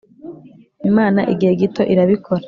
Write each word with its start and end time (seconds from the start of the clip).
imana 0.89 1.21
igihe 1.33 1.53
gito 1.61 1.81
irabikora 1.93 2.39